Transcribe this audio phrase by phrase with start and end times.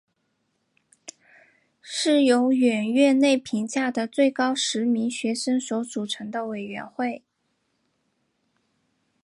[1.79, 7.21] 是由远月内评价最高的十名学生所组成的委员会。